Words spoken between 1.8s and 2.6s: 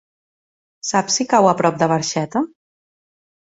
de Barxeta?